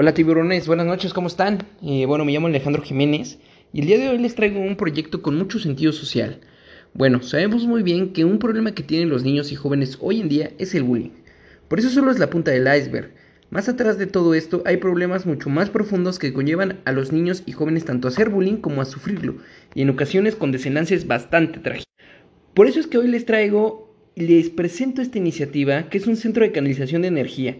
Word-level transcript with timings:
Hola 0.00 0.14
tiburones, 0.14 0.68
buenas 0.68 0.86
noches, 0.86 1.12
¿cómo 1.12 1.26
están? 1.26 1.58
Eh, 1.82 2.06
bueno, 2.06 2.24
me 2.24 2.30
llamo 2.30 2.46
Alejandro 2.46 2.84
Jiménez 2.84 3.40
y 3.72 3.80
el 3.80 3.88
día 3.88 3.98
de 3.98 4.08
hoy 4.08 4.18
les 4.18 4.36
traigo 4.36 4.60
un 4.60 4.76
proyecto 4.76 5.22
con 5.22 5.36
mucho 5.36 5.58
sentido 5.58 5.90
social. 5.90 6.38
Bueno, 6.94 7.20
sabemos 7.20 7.66
muy 7.66 7.82
bien 7.82 8.12
que 8.12 8.24
un 8.24 8.38
problema 8.38 8.76
que 8.76 8.84
tienen 8.84 9.10
los 9.10 9.24
niños 9.24 9.50
y 9.50 9.56
jóvenes 9.56 9.98
hoy 10.00 10.20
en 10.20 10.28
día 10.28 10.52
es 10.58 10.76
el 10.76 10.84
bullying. 10.84 11.10
Por 11.66 11.80
eso 11.80 11.90
solo 11.90 12.12
es 12.12 12.20
la 12.20 12.30
punta 12.30 12.52
del 12.52 12.68
iceberg. 12.72 13.12
Más 13.50 13.68
atrás 13.68 13.98
de 13.98 14.06
todo 14.06 14.34
esto 14.34 14.62
hay 14.66 14.76
problemas 14.76 15.26
mucho 15.26 15.50
más 15.50 15.68
profundos 15.68 16.20
que 16.20 16.32
conllevan 16.32 16.78
a 16.84 16.92
los 16.92 17.10
niños 17.10 17.42
y 17.44 17.50
jóvenes 17.50 17.84
tanto 17.84 18.06
a 18.06 18.12
hacer 18.12 18.28
bullying 18.28 18.58
como 18.58 18.80
a 18.80 18.84
sufrirlo, 18.84 19.38
y 19.74 19.82
en 19.82 19.90
ocasiones 19.90 20.36
con 20.36 20.52
desenlaces 20.52 21.08
bastante 21.08 21.58
trágicos. 21.58 21.92
Por 22.54 22.68
eso 22.68 22.78
es 22.78 22.86
que 22.86 22.98
hoy 22.98 23.08
les 23.08 23.26
traigo, 23.26 23.92
les 24.14 24.48
presento 24.48 25.02
esta 25.02 25.18
iniciativa 25.18 25.88
que 25.88 25.98
es 25.98 26.06
un 26.06 26.14
centro 26.14 26.44
de 26.44 26.52
canalización 26.52 27.02
de 27.02 27.08
energía 27.08 27.56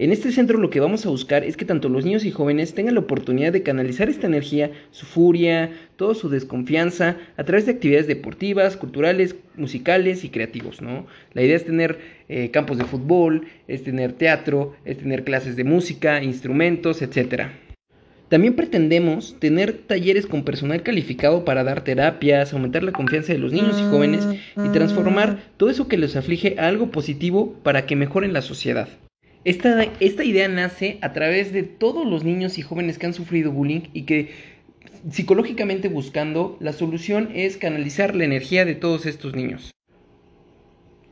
en 0.00 0.12
este 0.12 0.30
centro 0.30 0.58
lo 0.58 0.70
que 0.70 0.78
vamos 0.78 1.04
a 1.04 1.08
buscar 1.08 1.42
es 1.42 1.56
que 1.56 1.64
tanto 1.64 1.88
los 1.88 2.04
niños 2.04 2.24
y 2.24 2.30
jóvenes 2.30 2.72
tengan 2.72 2.94
la 2.94 3.00
oportunidad 3.00 3.52
de 3.52 3.64
canalizar 3.64 4.08
esta 4.08 4.28
energía, 4.28 4.70
su 4.92 5.06
furia, 5.06 5.72
toda 5.96 6.14
su 6.14 6.28
desconfianza 6.28 7.16
a 7.36 7.42
través 7.42 7.66
de 7.66 7.72
actividades 7.72 8.06
deportivas, 8.06 8.76
culturales, 8.76 9.34
musicales 9.56 10.22
y 10.22 10.28
creativos, 10.28 10.80
¿no? 10.80 11.08
La 11.32 11.42
idea 11.42 11.56
es 11.56 11.64
tener 11.64 11.98
eh, 12.28 12.52
campos 12.52 12.78
de 12.78 12.84
fútbol, 12.84 13.48
es 13.66 13.82
tener 13.82 14.12
teatro, 14.12 14.76
es 14.84 14.98
tener 14.98 15.24
clases 15.24 15.56
de 15.56 15.64
música, 15.64 16.22
instrumentos, 16.22 17.02
etc. 17.02 17.46
También 18.28 18.54
pretendemos 18.54 19.34
tener 19.40 19.72
talleres 19.72 20.26
con 20.26 20.44
personal 20.44 20.84
calificado 20.84 21.44
para 21.44 21.64
dar 21.64 21.82
terapias, 21.82 22.52
aumentar 22.52 22.84
la 22.84 22.92
confianza 22.92 23.32
de 23.32 23.40
los 23.40 23.52
niños 23.52 23.80
y 23.80 23.90
jóvenes 23.90 24.24
y 24.56 24.68
transformar 24.68 25.40
todo 25.56 25.70
eso 25.70 25.88
que 25.88 25.98
les 25.98 26.14
aflige 26.14 26.54
a 26.56 26.68
algo 26.68 26.92
positivo 26.92 27.54
para 27.64 27.84
que 27.84 27.96
mejoren 27.96 28.32
la 28.32 28.42
sociedad. 28.42 28.88
Esta, 29.44 29.84
esta 30.00 30.24
idea 30.24 30.48
nace 30.48 30.98
a 31.00 31.12
través 31.12 31.52
de 31.52 31.62
todos 31.62 32.06
los 32.06 32.24
niños 32.24 32.58
y 32.58 32.62
jóvenes 32.62 32.98
que 32.98 33.06
han 33.06 33.14
sufrido 33.14 33.52
bullying 33.52 33.82
y 33.92 34.02
que 34.02 34.30
psicológicamente 35.10 35.88
buscando, 35.88 36.56
la 36.60 36.72
solución 36.72 37.30
es 37.34 37.56
canalizar 37.56 38.14
la 38.14 38.24
energía 38.24 38.64
de 38.64 38.74
todos 38.74 39.06
estos 39.06 39.34
niños. 39.34 39.70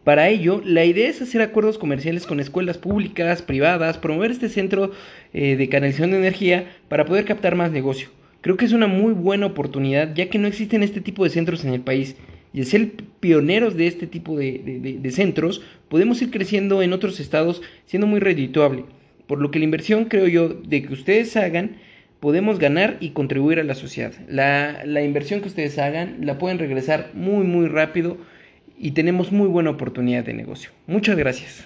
Para 0.05 0.29
ello, 0.29 0.63
la 0.65 0.85
idea 0.85 1.09
es 1.09 1.21
hacer 1.21 1.41
acuerdos 1.43 1.79
comerciales 1.79 2.27
con 2.27 2.39
escuelas 2.39 2.79
públicas, 2.79 3.43
privadas, 3.43 3.99
promover 3.99 4.31
este 4.31 4.49
centro 4.49 4.93
eh, 5.33 5.57
de 5.57 5.69
canalización 5.69 6.13
de 6.13 6.19
energía 6.19 6.71
para 6.89 7.05
poder 7.05 7.25
captar 7.25 7.57
más 7.57 7.73
negocio. 7.73 8.09
Creo 8.41 8.57
que 8.57 8.65
es 8.65 8.73
una 8.73 8.87
muy 8.87 9.13
buena 9.13 9.47
oportunidad 9.47 10.15
ya 10.15 10.29
que 10.29 10.39
no 10.39 10.47
existen 10.47 10.85
este 10.85 11.01
tipo 11.01 11.25
de 11.25 11.31
centros 11.31 11.65
en 11.65 11.75
el 11.75 11.81
país 11.81 12.17
y 12.57 12.61
al 12.61 12.67
ser 12.67 12.91
pioneros 13.21 13.77
de 13.77 13.87
este 13.87 14.07
tipo 14.07 14.35
de, 14.35 15.11
centros, 15.13 15.61
podemos 15.91 16.23
ir 16.23 16.31
creciendo 16.31 16.81
en 16.81 16.95
otros 16.95 17.21
estados 17.21 17.61
siendo 17.85 18.07
muy 18.07 18.19
redituable. 18.19 18.85
Por 19.27 19.43
lo 19.43 19.51
que 19.51 19.59
la 19.59 19.67
inversión, 19.67 20.07
creo 20.07 20.27
yo, 20.27 20.49
de 20.49 20.83
que 20.83 20.95
ustedes 20.95 21.37
hagan, 21.37 21.77
podemos 22.19 22.59
ganar 22.59 22.97
y 22.99 23.11
contribuir 23.11 23.61
a 23.61 23.63
la 23.63 23.75
sociedad. 23.75 24.15
La, 24.27 24.87
la 24.87 25.03
inversión 25.03 25.43
que 25.43 25.49
ustedes 25.49 25.79
hagan 25.79 26.17
la 26.23 26.39
pueden 26.39 26.59
regresar 26.59 27.11
muy, 27.13 27.45
muy 27.45 27.67
rápido 27.69 28.17
y 28.79 28.93
tenemos 28.93 29.33
muy 29.33 29.49
buena 29.49 29.69
oportunidad 29.69 30.25
de 30.25 30.33
negocio. 30.33 30.71
Muchas 30.87 31.19
gracias. 31.19 31.63